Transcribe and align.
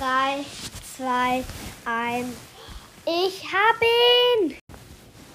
3, 0.00 0.42
2, 0.96 1.44
1. 1.84 2.26
Ich 3.04 3.44
habe 3.52 3.84
ihn! 3.84 4.56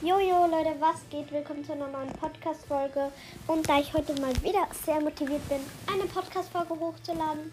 Jojo, 0.02 0.48
Leute, 0.48 0.76
was 0.80 1.08
geht? 1.12 1.32
Willkommen 1.32 1.64
zu 1.64 1.74
einer 1.74 1.88
neuen 1.88 2.12
Podcast-Folge. 2.14 3.12
Und 3.46 3.70
da 3.70 3.80
ich 3.80 3.94
heute 3.94 4.20
mal 4.20 4.34
wieder 4.42 4.68
sehr 4.84 5.00
motiviert 5.02 5.48
bin, 5.50 5.60
eine 5.86 6.06
Podcast-Folge 6.06 6.80
hochzuladen, 6.80 7.52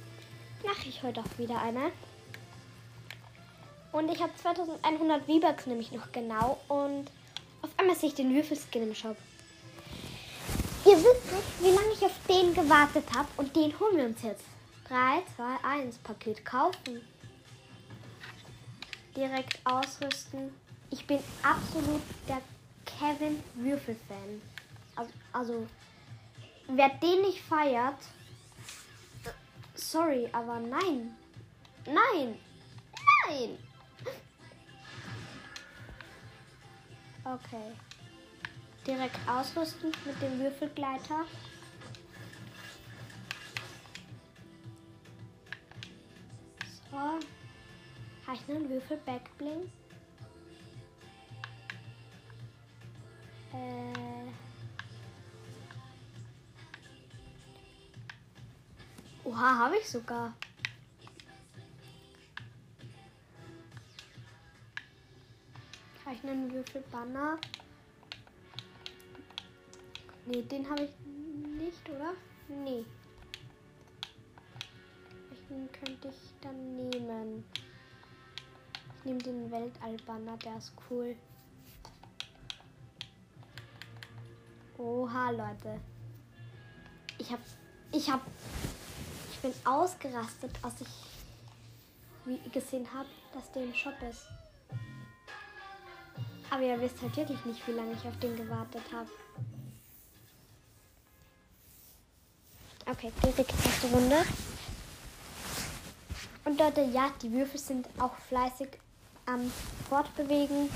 mache 0.64 0.88
ich 0.88 1.02
heute 1.02 1.20
auch 1.20 1.38
wieder 1.38 1.60
eine. 1.60 1.92
Und 3.92 4.10
ich 4.10 4.22
habe 4.22 4.32
2100 4.34 5.26
V-Bucks 5.26 5.66
nämlich 5.66 5.92
noch 5.92 6.10
genau. 6.12 6.60
Und 6.68 7.10
auf 7.60 7.70
einmal 7.76 7.94
sehe 7.94 8.08
ich 8.08 8.14
den 8.14 8.34
Würfelskin 8.34 8.84
im 8.84 8.94
Shop. 8.94 9.18
Ihr 10.86 10.96
wisst 10.96 11.30
nicht, 11.30 11.60
wie 11.60 11.76
lange 11.76 11.92
ich 11.92 12.06
auf 12.06 12.16
den 12.26 12.54
gewartet 12.54 13.04
habe. 13.14 13.28
Und 13.36 13.54
den 13.54 13.78
holen 13.78 13.98
wir 13.98 14.04
uns 14.06 14.22
jetzt. 14.22 14.51
3, 14.92 15.22
2, 15.36 15.56
1. 15.64 15.98
Paket 16.00 16.44
kaufen. 16.44 17.00
Direkt 19.16 19.58
ausrüsten. 19.64 20.52
Ich 20.90 21.06
bin 21.06 21.18
absolut 21.42 22.02
der 22.28 22.42
Kevin 22.84 23.42
Würfel-Fan. 23.54 24.42
Also, 24.94 25.12
also, 25.32 25.66
wer 26.68 26.90
den 26.90 27.22
nicht 27.22 27.40
feiert, 27.40 27.96
sorry, 29.74 30.28
aber 30.30 30.60
nein. 30.60 31.16
Nein. 31.86 32.38
Nein. 33.26 33.58
Okay. 37.24 37.72
Direkt 38.86 39.16
ausrüsten 39.26 39.90
mit 40.04 40.20
dem 40.20 40.38
Würfelgleiter. 40.38 41.24
So. 46.92 46.98
Habe 46.98 47.24
ich 48.34 48.48
einen 48.50 48.68
Würfel 48.68 48.98
Backbling? 49.06 49.62
Äh. 53.54 54.30
Oha, 59.24 59.58
habe 59.58 59.76
ich 59.78 59.88
sogar. 59.88 60.34
Habe 66.04 66.14
ich 66.14 66.22
einen 66.24 66.52
Würfel 66.52 66.84
Banner? 66.92 67.38
Nee, 70.26 70.42
den 70.42 70.68
habe 70.68 70.84
ich 70.84 70.90
nicht, 71.58 71.88
oder? 71.88 72.12
Nee. 72.48 72.84
Welchen 75.30 75.72
könnte 75.72 76.08
ich 76.08 76.34
dann? 76.42 76.71
Nehme 79.04 79.18
den 79.18 79.50
Weltallbanner, 79.50 80.36
der 80.38 80.58
ist 80.58 80.72
cool. 80.88 81.16
Oha, 84.78 85.30
Leute. 85.30 85.80
Ich 87.18 87.32
hab. 87.32 87.40
Ich 87.92 88.10
hab. 88.10 88.20
Ich 89.32 89.38
bin 89.40 89.52
ausgerastet, 89.64 90.52
als 90.62 90.74
ich 90.80 92.52
gesehen 92.52 92.86
habe, 92.94 93.08
dass 93.34 93.50
der 93.50 93.64
im 93.64 93.74
Shop 93.74 93.94
ist. 94.08 94.26
Aber 96.50 96.62
ihr 96.62 96.80
wisst 96.80 97.00
halt 97.02 97.16
wirklich 97.16 97.44
nicht, 97.44 97.66
wie 97.66 97.72
lange 97.72 97.92
ich 97.92 98.06
auf 98.06 98.18
den 98.20 98.36
gewartet 98.36 98.82
habe. 98.92 99.10
Okay, 102.88 103.12
direkt 103.24 103.50
erste 103.64 103.86
Runde. 103.88 104.22
Und 106.44 106.58
Leute, 106.58 106.82
ja, 106.82 107.10
die 107.22 107.32
Würfel 107.32 107.58
sind 107.58 107.88
auch 107.98 108.14
fleißig 108.16 108.68
am 109.26 109.52
Fortbewegen. 109.88 110.68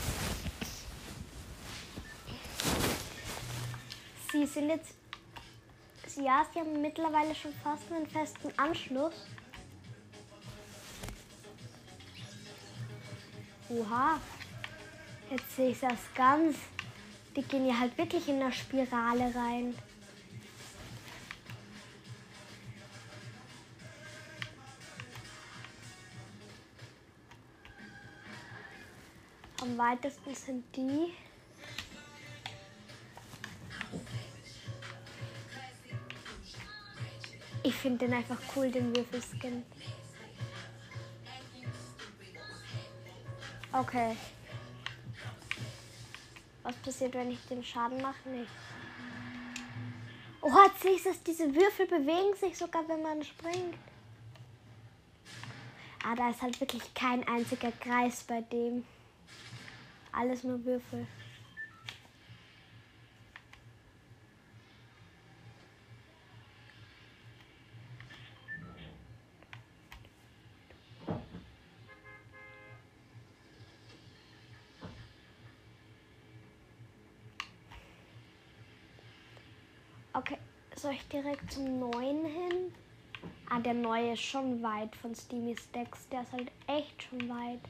Sie 4.33 4.46
sind 4.46 4.68
jetzt, 4.68 4.95
ja, 6.17 6.46
sie 6.52 6.61
haben 6.61 6.80
mittlerweile 6.80 7.35
schon 7.35 7.52
fast 7.62 7.90
einen 7.90 8.06
festen 8.06 8.51
Anschluss. 8.58 9.14
Oha, 13.68 14.20
jetzt 15.30 15.56
sehe 15.56 15.70
ich 15.70 15.80
das 15.80 15.98
ganz. 16.14 16.56
Die 17.35 17.42
gehen 17.42 17.67
ja 17.67 17.79
halt 17.79 17.96
wirklich 17.98 18.29
in 18.29 18.40
der 18.40 18.52
Spirale 18.52 19.35
rein. 19.35 19.74
Am 29.67 29.79
weitesten 29.79 30.33
sind 30.33 30.65
die. 30.77 31.13
Ich 37.65 37.75
finde 37.75 38.07
den 38.07 38.15
einfach 38.15 38.39
cool, 38.55 38.71
den 38.71 38.95
Würfelskin. 38.95 39.65
Okay. 43.73 44.17
Was 46.63 46.77
passiert, 46.77 47.15
wenn 47.15 47.33
ich 47.33 47.45
den 47.47 47.65
Schaden 47.65 48.01
mache? 48.01 48.29
Nicht. 48.29 48.51
Oh, 50.43 50.53
ich 50.85 51.03
das. 51.03 51.21
Diese 51.25 51.53
Würfel 51.53 51.87
bewegen 51.89 52.37
sich 52.37 52.57
sogar, 52.57 52.89
wenn 52.89 53.03
man 53.03 53.25
springt. 53.25 53.75
Ah, 56.05 56.15
da 56.15 56.31
ist 56.31 56.41
halt 56.41 56.61
wirklich 56.61 56.95
kein 56.95 57.27
einziger 57.27 57.73
Kreis 57.73 58.23
bei 58.23 58.43
dem. 58.43 58.85
Alles 60.19 60.45
nur 60.45 60.65
Würfel. 60.65 61.07
Okay, 80.15 80.39
soll 80.75 80.93
ich 80.93 81.07
direkt 81.09 81.53
zum 81.53 81.79
neuen 81.79 82.25
hin? 82.25 82.73
Ah, 83.51 83.61
der 83.61 83.75
neue 83.75 84.15
ist 84.15 84.23
schon 84.23 84.63
weit 84.63 84.97
von 84.97 85.15
Steamy 85.15 85.55
Stacks. 85.59 86.09
Der 86.09 86.23
ist 86.23 86.33
halt 86.33 86.51
echt 86.67 87.03
schon 87.03 87.29
weit. 87.29 87.61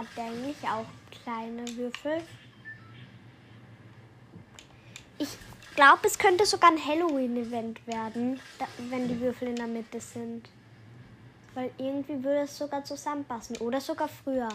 Hat 0.00 0.06
der 0.16 0.24
eigentlich 0.24 0.56
auch 0.64 0.86
kleine 1.22 1.66
Würfel? 1.76 2.22
Ich 5.18 5.36
glaube, 5.76 6.06
es 6.06 6.18
könnte 6.18 6.46
sogar 6.46 6.70
ein 6.70 6.84
Halloween-Event 6.84 7.86
werden, 7.86 8.40
da, 8.58 8.66
wenn 8.88 9.08
die 9.08 9.20
Würfel 9.20 9.48
in 9.48 9.56
der 9.56 9.66
Mitte 9.66 10.00
sind. 10.00 10.48
Weil 11.54 11.70
irgendwie 11.76 12.22
würde 12.24 12.40
es 12.42 12.56
sogar 12.56 12.82
zusammenpassen. 12.82 13.58
Oder 13.58 13.80
sogar 13.80 14.08
früher. 14.08 14.48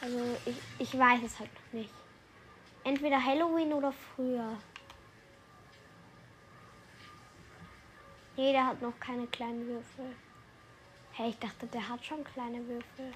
Also 0.00 0.18
ich, 0.46 0.56
ich 0.78 0.98
weiß 0.98 1.20
es 1.24 1.38
halt 1.38 1.50
noch 1.54 1.72
nicht. 1.78 1.94
Entweder 2.84 3.22
Halloween 3.22 3.72
oder 3.72 3.92
früher. 3.92 4.56
Nee, 8.36 8.52
der 8.52 8.66
hat 8.66 8.80
noch 8.80 8.98
keine 8.98 9.26
kleinen 9.26 9.66
Würfel. 9.66 10.16
Hey, 11.12 11.30
ich 11.30 11.38
dachte, 11.38 11.66
der 11.66 11.88
hat 11.88 12.04
schon 12.04 12.24
kleine 12.24 12.66
Würfel. 12.66 13.12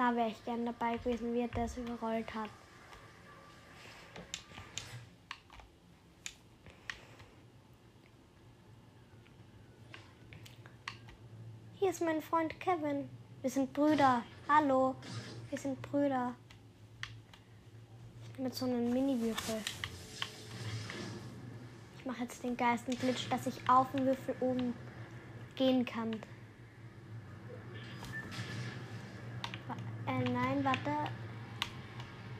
Da 0.00 0.16
wäre 0.16 0.28
ich 0.28 0.44
gern 0.46 0.64
dabei 0.64 0.96
gewesen, 0.96 1.34
wie 1.34 1.40
er 1.40 1.48
das 1.48 1.76
überrollt 1.76 2.34
hat. 2.34 2.48
Hier 11.74 11.90
ist 11.90 12.00
mein 12.00 12.22
Freund 12.22 12.58
Kevin. 12.58 13.10
Wir 13.42 13.50
sind 13.50 13.74
Brüder. 13.74 14.22
Hallo. 14.48 14.94
Wir 15.50 15.58
sind 15.58 15.82
Brüder. 15.82 16.34
Mit 18.38 18.54
so 18.54 18.64
einem 18.64 18.90
Mini-Würfel. 18.90 19.56
Ich 21.98 22.06
mache 22.06 22.22
jetzt 22.22 22.42
den 22.42 22.56
geilsten 22.56 22.98
Glitch, 22.98 23.28
dass 23.28 23.46
ich 23.46 23.68
auf 23.68 23.92
den 23.92 24.06
Würfel 24.06 24.34
oben 24.40 24.72
gehen 25.56 25.84
kann. 25.84 26.22
Äh, 30.10 30.28
nein, 30.28 30.64
warte. 30.64 30.90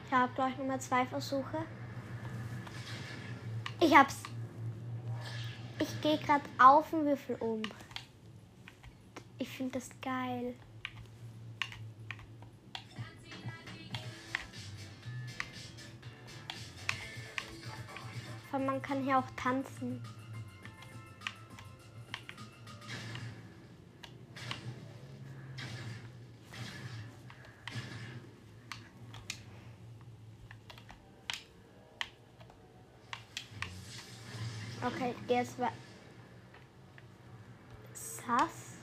Ich 0.04 0.12
habe, 0.12 0.32
glaube 0.34 0.50
ich, 0.50 0.58
nochmal 0.58 0.80
zwei 0.80 1.06
Versuche. 1.06 1.58
Ich 3.78 3.96
hab's. 3.96 4.24
Ich 5.78 6.00
gehe 6.00 6.18
gerade 6.18 6.42
auf 6.58 6.90
den 6.90 7.04
Würfel 7.04 7.36
um. 7.36 7.62
Ich 9.38 9.48
finde 9.48 9.78
das 9.78 9.88
geil. 10.02 10.54
Weil 18.50 18.66
man 18.66 18.82
kann 18.82 19.04
hier 19.04 19.18
auch 19.18 19.30
tanzen. 19.36 20.02
Okay, 34.82 35.14
jetzt 35.28 35.58
war. 35.58 35.72
Sass? 37.92 38.78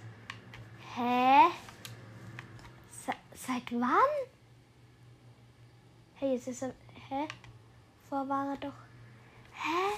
Hä? 0.95 1.47
Se 2.91 3.11
seit 3.33 3.71
wann? 3.71 4.13
Hey, 6.15 6.33
jetzt 6.33 6.47
ist 6.47 6.61
er. 6.61 6.73
Hä? 7.09 7.27
Vor 8.09 8.29
war 8.29 8.49
er 8.49 8.57
doch. 8.57 8.79
Hä? 9.53 9.97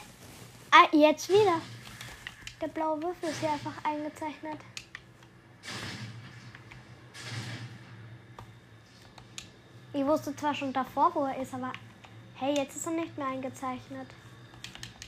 Ah, 0.72 0.88
jetzt 0.96 1.28
wieder. 1.28 1.60
Der 2.62 2.68
blaue 2.70 3.02
Würfel 3.02 3.30
ist 3.30 3.40
hier 3.40 3.52
einfach 3.52 3.84
eingezeichnet. 3.84 4.60
Ich 9.92 10.06
wusste 10.06 10.36
zwar 10.36 10.54
schon 10.54 10.72
davor, 10.72 11.14
wo 11.14 11.26
er 11.26 11.42
ist, 11.42 11.54
aber 11.54 11.74
hey, 12.36 12.56
jetzt 12.56 12.78
ist 12.78 12.86
er 12.86 12.94
nicht 12.94 13.18
mehr 13.18 13.28
eingezeichnet. 13.28 14.08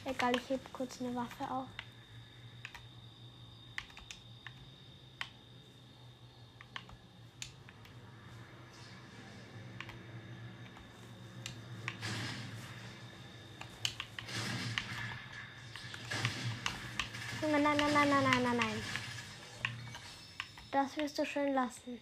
Egal, 0.04 0.36
ich 0.36 0.50
heb 0.50 0.74
kurz 0.74 1.00
eine 1.00 1.16
Waffe 1.16 1.50
auf. 1.50 1.68
Nein, 17.42 17.64
nein, 17.64 17.78
nein, 17.78 17.94
nein, 17.94 18.10
nein, 18.10 18.44
nein, 18.44 18.58
nein. 18.58 18.84
Das 20.72 20.96
wirst 20.98 21.20
du 21.20 21.26
schön 21.26 21.54
lassen. 21.54 22.00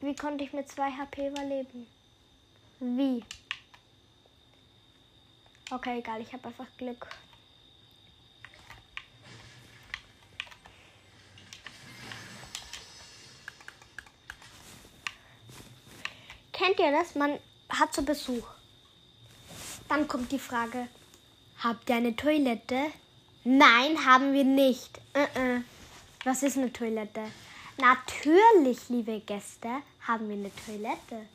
Wie 0.00 0.14
konnte 0.14 0.44
ich 0.44 0.52
mit 0.52 0.68
2 0.68 0.92
HP 0.92 1.28
überleben? 1.28 1.86
Wie? 2.78 3.24
Okay, 5.72 6.00
egal, 6.00 6.20
ich 6.20 6.32
habe 6.32 6.48
einfach 6.48 6.66
Glück. 6.78 7.06
Kennt 16.52 16.78
ihr 16.80 16.90
das? 16.90 17.14
Man 17.14 17.38
hat 17.68 17.94
so 17.94 18.02
Besuch. 18.02 18.46
Dann 19.88 20.08
kommt 20.08 20.32
die 20.32 20.40
Frage, 20.40 20.88
habt 21.62 21.88
ihr 21.88 21.96
eine 21.96 22.16
Toilette? 22.16 22.86
Nein, 23.44 24.04
haben 24.04 24.32
wir 24.32 24.44
nicht. 24.44 24.98
Uh 25.16 25.38
-uh. 25.38 25.62
Was 26.24 26.42
ist 26.42 26.58
eine 26.58 26.72
Toilette? 26.72 27.22
Natürlich, 27.78 28.88
liebe 28.88 29.20
Gäste, 29.20 29.68
haben 30.06 30.28
wir 30.28 30.36
eine 30.36 30.50
Toilette. 30.66 31.28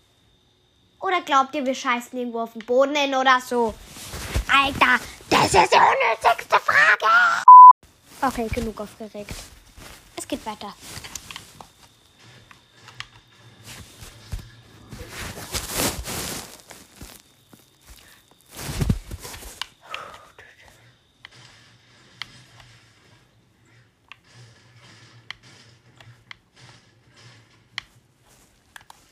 Oder 0.99 1.21
glaubt 1.21 1.55
ihr, 1.55 1.65
wir 1.65 1.73
scheißen 1.73 2.17
irgendwo 2.17 2.41
auf 2.41 2.53
den 2.53 2.65
Boden 2.65 2.95
hin 2.95 3.15
oder 3.15 3.39
so? 3.39 3.73
Alter, 4.57 4.99
das 5.29 5.53
ist 5.53 5.73
die 5.73 5.77
unnötigste 5.77 6.59
Frage. 6.61 7.43
Okay, 8.21 8.47
genug 8.47 8.79
aufgeregt. 8.79 9.35
Es 10.15 10.25
geht 10.25 10.45
weiter. 10.45 10.73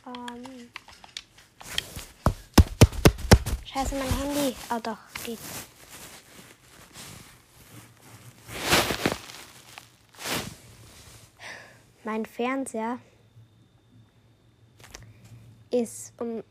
Ähm. 0.08 0.70
Scheiße, 3.66 3.96
mein 3.96 4.18
Handy. 4.20 4.56
Oh 4.70 4.80
doch, 4.82 4.98
geht. 5.24 5.40
Mein 12.04 12.26
Fernseher 12.26 13.00
ist 15.72 16.14
um. 16.20 16.44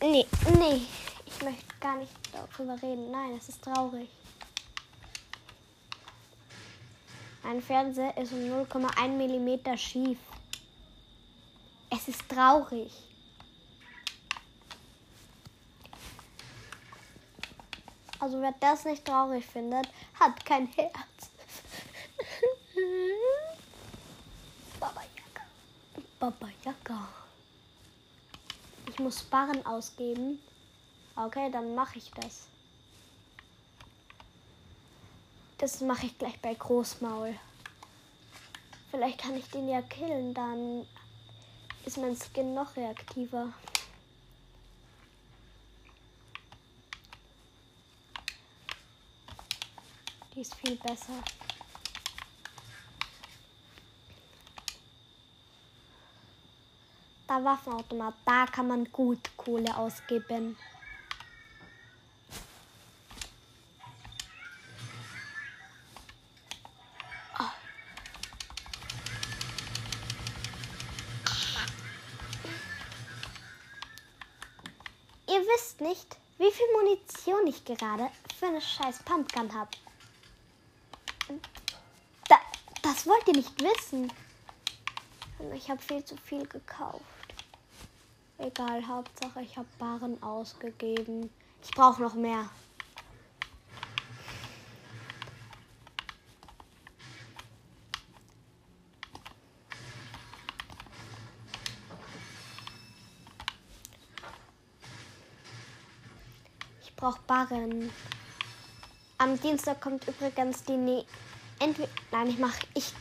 Nee, 0.00 0.26
nee. 0.58 0.80
Ich 1.26 1.42
möchte 1.42 1.74
gar 1.80 1.96
nicht 1.96 2.12
darüber 2.32 2.80
reden. 2.82 3.10
Nein, 3.10 3.36
es 3.38 3.48
ist 3.48 3.62
traurig. 3.62 4.08
Mein 7.42 7.60
Fernseher 7.60 8.16
ist 8.16 8.32
um 8.32 8.38
0,1 8.38 9.08
mm 9.08 9.76
schief. 9.76 10.18
Es 11.90 12.08
ist 12.08 12.26
traurig. 12.28 12.90
Also 18.24 18.40
wer 18.40 18.54
das 18.58 18.86
nicht 18.86 19.04
traurig 19.04 19.44
findet, 19.44 19.86
hat 20.18 20.46
kein 20.46 20.66
Herz. 20.68 20.94
Baba 24.80 25.02
Yaga. 25.02 25.44
Baba 26.18 26.48
Yaga. 26.64 27.08
Ich 28.88 28.98
muss 28.98 29.22
Barren 29.24 29.66
ausgeben. 29.66 30.40
Okay, 31.14 31.50
dann 31.50 31.74
mache 31.74 31.98
ich 31.98 32.10
das. 32.12 32.46
Das 35.58 35.82
mache 35.82 36.06
ich 36.06 36.16
gleich 36.16 36.40
bei 36.40 36.54
Großmaul. 36.54 37.38
Vielleicht 38.90 39.20
kann 39.20 39.36
ich 39.36 39.50
den 39.50 39.68
ja 39.68 39.82
killen, 39.82 40.32
dann 40.32 40.86
ist 41.84 41.98
mein 41.98 42.16
Skin 42.16 42.54
noch 42.54 42.74
reaktiver. 42.74 43.52
Ist 50.44 50.54
viel 50.56 50.76
besser. 50.76 51.14
Da 57.26 57.42
Waffenautomat, 57.42 58.14
da 58.26 58.44
kann 58.46 58.68
man 58.68 58.92
gut 58.92 59.30
Kohle 59.38 59.74
ausgeben. 59.74 60.58
Ihr 75.26 75.40
wisst 75.40 75.80
nicht, 75.80 76.16
wie 76.36 76.52
viel 76.52 76.66
Munition 76.76 77.46
ich 77.46 77.64
gerade 77.64 78.10
für 78.38 78.46
eine 78.46 78.60
scheiß 78.60 79.02
Pumpgun 79.04 79.52
habe. 79.54 79.70
Da, 81.28 82.36
das 82.82 83.06
wollt 83.06 83.26
ihr 83.28 83.34
nicht 83.34 83.60
wissen. 83.60 84.12
Ich 85.54 85.70
habe 85.70 85.80
viel 85.80 86.04
zu 86.04 86.16
viel 86.16 86.46
gekauft. 86.46 87.02
Egal, 88.38 88.86
Hauptsache 88.86 89.42
ich 89.42 89.56
habe 89.56 89.68
Baren 89.78 90.22
ausgegeben. 90.22 91.30
Ich 91.62 91.70
brauche 91.70 92.02
noch 92.02 92.14
mehr. 92.14 92.48
Ich 106.82 106.94
brauche 106.96 107.20
Barren. 107.26 107.90
Am 109.24 109.40
Dienstag 109.40 109.80
kommt 109.80 110.06
übrigens 110.06 110.64
die 110.64 110.76
ne 110.76 111.02
Entweder 111.58 111.88
nein, 112.12 112.28
ich 112.28 112.38
mache 112.38 112.58
ich 112.74 112.92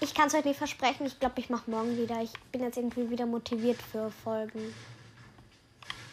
ich 0.00 0.12
kann 0.12 0.26
es 0.26 0.34
euch 0.34 0.44
nicht 0.44 0.58
versprechen. 0.58 1.06
Ich 1.06 1.20
glaube, 1.20 1.38
ich 1.38 1.48
mache 1.48 1.70
morgen 1.70 1.96
wieder. 1.96 2.20
Ich 2.20 2.32
bin 2.50 2.60
jetzt 2.60 2.76
irgendwie 2.76 3.08
wieder 3.08 3.24
motiviert 3.24 3.80
für 3.80 4.10
Folgen. 4.10 4.74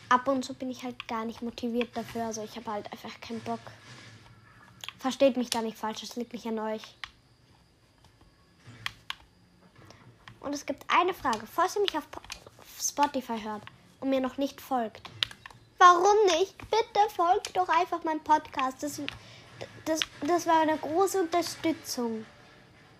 Ab 0.09 0.27
und 0.27 0.45
zu 0.45 0.53
bin 0.53 0.69
ich 0.69 0.83
halt 0.83 1.07
gar 1.07 1.25
nicht 1.25 1.41
motiviert 1.41 1.89
dafür. 1.97 2.25
Also 2.25 2.43
ich 2.43 2.55
habe 2.55 2.71
halt 2.71 2.91
einfach 2.91 3.19
keinen 3.19 3.41
Bock. 3.41 3.59
Versteht 4.99 5.37
mich 5.37 5.49
da 5.49 5.63
nicht 5.63 5.75
falsch. 5.75 6.03
Es 6.03 6.15
liegt 6.15 6.33
nicht 6.33 6.45
an 6.45 6.59
euch. 6.59 6.83
Und 10.41 10.53
es 10.53 10.67
gibt 10.67 10.85
eine 10.87 11.15
Frage. 11.15 11.47
Falls 11.51 11.75
ihr 11.77 11.81
mich 11.81 11.97
auf 11.97 12.07
Spotify 12.79 13.41
hört 13.41 13.63
und 14.01 14.11
mir 14.11 14.21
noch 14.21 14.37
nicht 14.37 14.61
folgt. 14.61 15.09
Warum 15.81 16.15
nicht? 16.37 16.55
Bitte 16.69 17.09
folgt 17.15 17.57
doch 17.57 17.67
einfach 17.67 18.03
meinem 18.03 18.23
Podcast. 18.23 18.83
Das, 18.83 19.01
das, 19.85 19.99
das 20.21 20.47
war 20.47 20.61
eine 20.61 20.77
große 20.77 21.21
Unterstützung. 21.21 22.25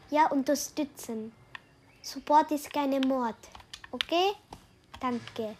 Ja, 0.09 0.27
unterstützen. 0.27 1.31
Support 2.01 2.51
ist 2.51 2.73
keine 2.73 2.99
Mord. 2.99 3.35
Okay? 3.91 4.33
Danke. 4.99 5.55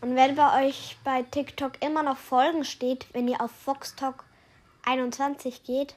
Und 0.00 0.16
wenn 0.16 0.34
bei 0.34 0.66
euch 0.66 0.96
bei 1.04 1.22
TikTok 1.22 1.82
immer 1.82 2.02
noch 2.02 2.16
Folgen 2.16 2.64
steht, 2.64 3.06
wenn 3.12 3.28
ihr 3.28 3.40
auf 3.40 3.50
Foxtalk 3.50 4.24
21 4.84 5.62
geht, 5.64 5.94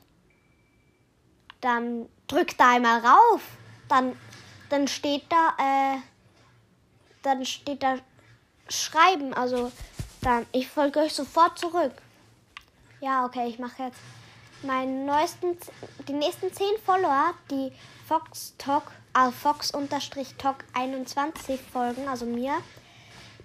dann 1.62 2.10
drückt 2.28 2.60
da 2.60 2.76
einmal 2.76 3.00
rauf. 3.00 3.42
Dann, 3.88 4.18
dann 4.70 4.88
steht 4.88 5.24
da, 5.30 5.54
äh, 5.58 6.00
dann 7.22 7.46
steht 7.46 7.82
da 7.82 7.98
Schreiben. 8.68 9.34
Also 9.34 9.72
dann, 10.24 10.46
ich 10.52 10.68
folge 10.70 11.00
euch 11.00 11.14
sofort 11.14 11.60
zurück. 11.60 11.94
Ja, 13.02 13.26
okay, 13.26 13.48
ich 13.48 13.60
mache 13.60 13.84
jetzt 13.84 14.00
meinen 14.64 15.06
neuesten, 15.06 15.58
die 16.08 16.14
nächsten 16.14 16.52
10 16.52 16.66
Follower, 16.86 17.34
die 17.52 17.74
Fox 18.08 18.54
Talk, 18.58 18.92
äh, 19.14 19.32
Fox 19.32 19.74
Talk 20.38 20.64
21 20.74 21.60
folgen, 21.62 22.08
also 22.08 22.26
mir, 22.26 22.58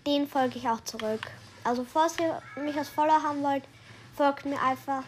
den 0.07 0.29
folge 0.29 0.59
ich 0.59 0.69
auch 0.69 0.81
zurück. 0.85 1.23
Also 1.65 1.85
falls 1.85 2.17
ihr 2.21 2.41
mich 2.63 2.77
als 2.77 2.89
Follower 2.89 3.23
haben 3.23 3.43
wollt, 3.43 3.65
folgt 4.17 4.47
mir 4.47 4.61
einfach. 4.63 5.03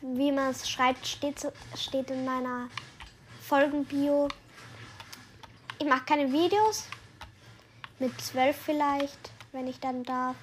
Wie 0.00 0.32
man 0.32 0.50
es 0.50 0.68
schreibt, 0.68 1.06
steht, 1.06 1.46
steht 1.76 2.10
in 2.10 2.24
meiner 2.24 2.68
Folgenbio. 3.40 4.28
Ich 5.78 5.86
mache 5.86 6.04
keine 6.04 6.32
Videos. 6.32 6.84
Mit 7.98 8.18
12 8.20 8.56
vielleicht, 8.56 9.30
wenn 9.52 9.66
ich 9.66 9.80
dann 9.80 10.02
darf. 10.02 10.36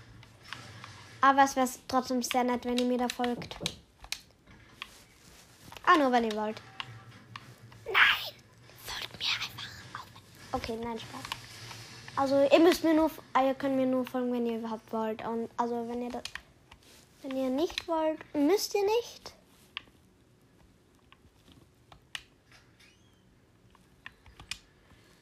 Aber 1.21 1.43
es 1.43 1.55
wäre 1.55 1.69
trotzdem 1.87 2.23
sehr 2.23 2.43
nett, 2.43 2.65
wenn 2.65 2.77
ihr 2.77 2.85
mir 2.85 2.97
da 2.97 3.07
folgt. 3.07 3.55
Ah, 5.85 5.97
nur 5.97 6.11
wenn 6.11 6.23
ihr 6.23 6.35
wollt. 6.35 6.61
Nein! 7.85 8.35
Folgt 8.85 9.17
mir 9.17 9.25
einfach 9.25 10.01
auf. 10.01 10.07
Okay, 10.51 10.77
nein, 10.81 10.99
Spaß. 10.99 11.21
Also 12.15 12.47
ihr 12.51 12.59
müsst 12.59 12.83
mir 12.83 12.93
nur, 12.93 13.11
ah, 13.33 13.45
ihr 13.45 13.53
könnt 13.53 13.75
mir 13.75 13.85
nur 13.85 14.05
folgen, 14.05 14.33
wenn 14.33 14.45
ihr 14.45 14.57
überhaupt 14.57 14.91
wollt. 14.91 15.25
Und 15.25 15.49
also 15.57 15.87
wenn 15.87 16.01
ihr 16.01 16.09
das, 16.09 16.23
wenn 17.21 17.37
ihr 17.37 17.49
nicht 17.49 17.87
wollt, 17.87 18.19
müsst 18.33 18.73
ihr 18.73 18.83
nicht. 18.83 19.33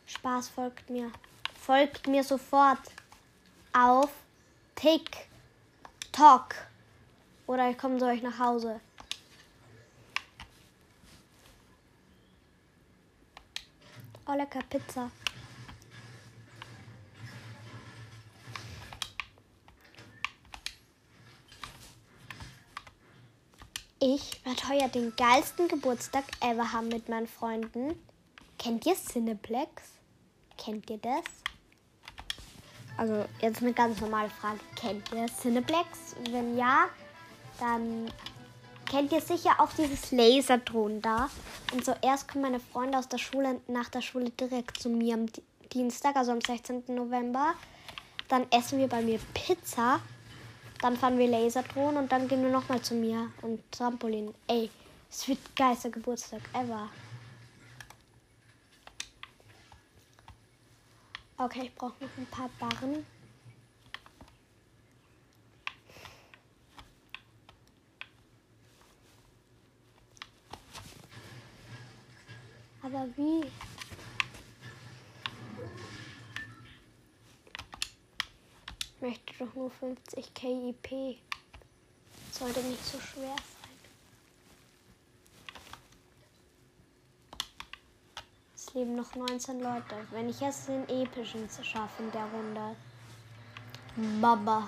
Spaß 0.05 0.49
folgt 0.49 0.89
mir. 0.89 1.11
Folgt 1.59 2.07
mir 2.07 2.23
sofort 2.23 2.79
auf 3.73 4.09
TikTok. 6.19 6.53
Oder 7.47 7.69
ich 7.69 7.77
komme 7.77 7.97
zu 7.97 8.05
euch 8.05 8.21
nach 8.21 8.37
Hause. 8.39 8.81
Oh, 14.27 14.33
lecker 14.33 14.59
Pizza. 14.69 15.09
Ich 24.01 24.45
werde 24.45 24.69
heuer 24.69 24.89
den 24.89 25.15
geilsten 25.15 25.67
Geburtstag 25.69 26.25
ever 26.41 26.71
haben 26.73 26.89
mit 26.89 27.07
meinen 27.07 27.27
Freunden. 27.27 27.95
Kennt 28.57 28.85
ihr 28.85 28.95
Cineplex? 28.95 29.83
Kennt 30.57 30.89
ihr 30.89 30.97
das? 30.97 31.38
Also 32.99 33.23
jetzt 33.39 33.61
eine 33.61 33.71
ganz 33.71 34.01
normale 34.01 34.29
Frage. 34.29 34.59
Kennt 34.75 35.09
ihr 35.13 35.27
Cineplex? 35.27 36.17
Wenn 36.31 36.57
ja, 36.57 36.89
dann 37.57 38.11
kennt 38.85 39.13
ihr 39.13 39.21
sicher 39.21 39.51
auch 39.57 39.69
dieses 39.77 40.11
Laserdrohnen 40.11 41.01
da. 41.01 41.29
Und 41.71 41.85
zuerst 41.85 42.27
kommen 42.27 42.41
meine 42.41 42.59
Freunde 42.59 42.97
aus 42.97 43.07
der 43.07 43.17
Schule 43.17 43.61
nach 43.67 43.87
der 43.87 44.01
Schule 44.01 44.31
direkt 44.31 44.81
zu 44.81 44.89
mir 44.89 45.13
am 45.13 45.27
Dienstag, 45.71 46.17
also 46.17 46.33
am 46.33 46.41
16. 46.41 46.83
November. 46.89 47.53
Dann 48.27 48.45
essen 48.51 48.79
wir 48.79 48.89
bei 48.89 49.01
mir 49.01 49.19
Pizza. 49.33 50.01
Dann 50.81 50.97
fahren 50.97 51.17
wir 51.17 51.29
Laserdrohnen 51.29 52.03
und 52.03 52.11
dann 52.11 52.27
gehen 52.27 52.43
wir 52.43 52.51
nochmal 52.51 52.81
zu 52.81 52.95
mir 52.95 53.31
und 53.41 53.61
Trampolin. 53.71 54.33
Ey, 54.47 54.69
es 55.09 55.25
wird 55.25 55.39
geilster 55.55 55.89
Geburtstag 55.89 56.41
ever. 56.53 56.89
Okay, 61.41 61.61
ich 61.63 61.75
brauche 61.75 62.03
noch 62.03 62.17
ein 62.17 62.25
paar 62.25 62.49
Barren. 62.59 63.05
Aber 72.81 73.07
wie? 73.15 73.45
Ich 78.95 79.01
möchte 79.01 79.33
doch 79.39 79.55
nur 79.55 79.71
50 79.71 80.33
KIP. 80.33 81.19
Sollte 82.33 82.59
nicht 82.63 82.83
so 82.85 82.99
schwer 82.99 83.35
sein. 83.37 83.58
Leben 88.73 88.95
noch 88.95 89.15
19 89.15 89.59
Leute. 89.61 89.95
Wenn 90.11 90.29
ich 90.29 90.39
jetzt 90.39 90.67
den 90.67 90.87
epischen 90.89 91.47
schaffe 91.63 92.03
in 92.03 92.11
der 92.11 92.25
Runde. 92.25 92.75
Baba. 94.21 94.67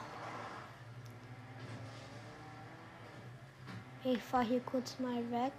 Ich 4.04 4.22
fahre 4.22 4.44
hier 4.44 4.62
kurz 4.62 4.98
mal 5.00 5.32
weg. 5.32 5.54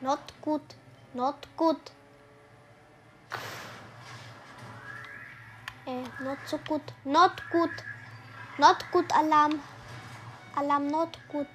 Not 0.00 0.20
gut. 0.40 0.62
Not 1.12 1.36
gut. 1.56 1.92
Äh, 5.86 6.04
not 6.22 6.38
so 6.46 6.58
gut. 6.58 6.82
Not 7.04 7.32
gut. 7.50 7.70
Not 8.58 8.84
gut 8.92 9.12
Alarm. 9.12 9.60
Alarm 10.54 10.86
not 10.86 11.18
gut. 11.28 11.48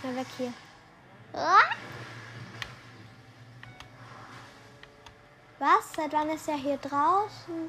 Schnell 0.00 0.16
weg 0.16 0.26
hier. 0.38 0.52
Was? 5.58 5.92
Seit 5.94 6.12
wann 6.12 6.30
ist 6.30 6.48
er 6.48 6.56
hier 6.56 6.78
draußen? 6.78 7.68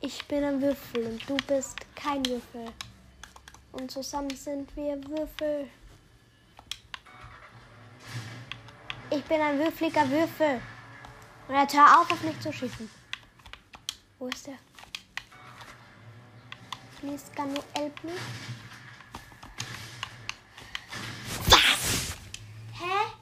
Ich 0.00 0.26
bin 0.26 0.44
ein 0.44 0.62
Würfel 0.62 1.06
und 1.06 1.28
du 1.28 1.36
bist 1.46 1.76
kein 1.94 2.24
Würfel. 2.24 2.66
Und 3.72 3.90
zusammen 3.90 4.30
sind 4.30 4.74
wir 4.76 4.96
Würfel. 5.08 5.68
Ich 9.10 9.24
bin 9.24 9.40
ein 9.40 9.58
würfeliger 9.58 10.08
Würfel. 10.08 10.60
Und 11.46 11.54
jetzt 11.54 11.74
hör 11.74 12.00
auf, 12.00 12.10
auf 12.10 12.22
mich 12.22 12.40
zu 12.40 12.52
schießen. 12.52 12.90
Wo 14.18 14.28
ist 14.28 14.46
der? 14.46 14.58
Fließt 16.98 17.32
El 17.74 17.90
Plus. 17.90 18.14
Was? 21.48 22.16
Hä? 22.72 23.12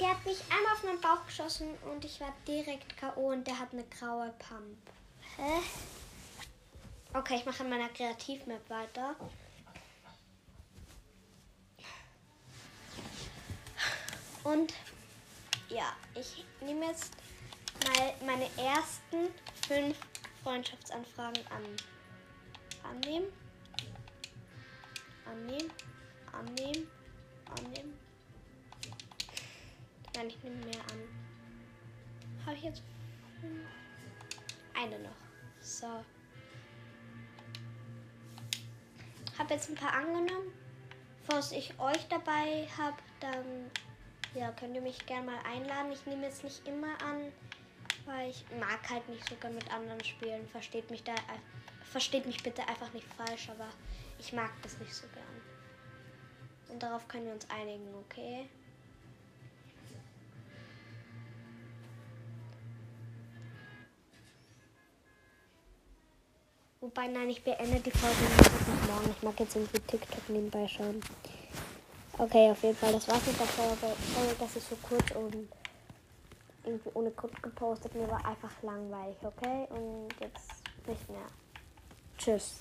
Der 0.00 0.10
hat 0.10 0.26
mich 0.26 0.40
einmal 0.50 0.72
auf 0.72 0.82
meinen 0.82 1.00
Bauch 1.00 1.24
geschossen 1.26 1.68
und 1.92 2.04
ich 2.04 2.20
war 2.20 2.34
direkt 2.48 2.96
K.O. 2.96 3.30
und 3.30 3.46
der 3.46 3.60
hat 3.60 3.72
eine 3.72 3.84
graue 3.84 4.34
Pump. 4.38 4.78
Hä? 5.36 5.60
Okay, 7.14 7.36
ich 7.36 7.46
mache 7.46 7.62
in 7.62 7.70
meiner 7.70 7.88
Kreativmap 7.90 8.68
weiter. 8.68 9.14
Und 14.44 14.74
ja, 15.68 15.94
ich 16.14 16.44
nehme 16.60 16.86
jetzt 16.86 17.12
mal 17.86 18.14
meine 18.26 18.46
ersten 18.56 19.32
fünf 19.66 19.96
Freundschaftsanfragen 20.42 21.44
an. 21.48 21.62
Annehmen. 22.82 23.32
Annehmen. 25.24 25.70
Annehmen. 26.32 26.90
Annehmen. 27.56 27.98
Nein, 30.14 30.28
ich 30.28 30.42
nehme 30.42 30.56
mehr 30.64 30.80
an. 30.80 32.44
Habe 32.44 32.56
ich 32.56 32.64
jetzt? 32.64 32.82
Eine 34.74 34.98
noch. 34.98 35.10
So. 35.60 35.86
Habe 39.38 39.54
jetzt 39.54 39.70
ein 39.70 39.74
paar 39.76 39.92
angenommen. 39.92 40.52
Falls 41.24 41.52
ich 41.52 41.78
euch 41.78 42.08
dabei 42.08 42.68
habe, 42.76 42.96
dann 43.20 43.70
ja, 44.34 44.50
könnt 44.52 44.74
ihr 44.74 44.80
mich 44.80 45.04
gerne 45.06 45.26
mal 45.26 45.38
einladen. 45.44 45.92
Ich 45.92 46.06
nehme 46.06 46.26
jetzt 46.26 46.44
nicht 46.44 46.66
immer 46.66 47.00
an, 47.02 47.32
weil 48.06 48.30
ich 48.30 48.44
mag 48.58 48.88
halt 48.88 49.08
nicht 49.08 49.28
so 49.28 49.34
gerne 49.36 49.56
mit 49.56 49.72
anderen 49.72 50.02
spielen. 50.04 50.46
Versteht 50.48 50.90
mich 50.90 51.02
da, 51.02 51.14
versteht 51.90 52.26
mich 52.26 52.42
bitte 52.42 52.66
einfach 52.68 52.92
nicht 52.92 53.06
falsch, 53.14 53.48
aber 53.50 53.68
ich 54.18 54.32
mag 54.32 54.50
das 54.62 54.78
nicht 54.78 54.94
so 54.94 55.06
gern. 55.08 56.72
Und 56.72 56.82
darauf 56.82 57.06
können 57.08 57.26
wir 57.26 57.34
uns 57.34 57.48
einigen, 57.50 57.86
okay? 57.94 58.48
Wobei, 66.80 67.06
nein, 67.06 67.30
ich 67.30 67.44
beende 67.44 67.78
die 67.78 67.92
Folge 67.92 68.16
morgen. 68.88 69.14
Ich 69.16 69.22
mag 69.22 69.38
jetzt 69.38 69.54
irgendwie 69.54 69.78
TikTok 69.78 70.28
nebenbei 70.28 70.66
schauen. 70.66 71.00
Okay, 72.18 72.50
auf 72.50 72.62
jeden 72.62 72.76
Fall, 72.76 72.92
das 72.92 73.08
war's 73.08 73.26
mit 73.26 73.38
der 73.38 73.46
Folge. 73.46 73.96
Sorry, 74.14 74.36
dass 74.38 74.56
ich 74.56 74.62
so 74.64 74.76
kurz 74.82 75.10
und 75.12 75.48
irgendwie 76.64 76.90
ohne 76.94 77.10
Grund 77.10 77.42
gepostet. 77.42 77.94
Mir 77.94 78.08
war 78.08 78.24
einfach 78.24 78.50
langweilig, 78.62 79.16
okay? 79.22 79.66
Und 79.70 80.08
jetzt 80.20 80.62
nicht 80.86 81.08
mehr. 81.08 81.26
Tschüss. 82.18 82.60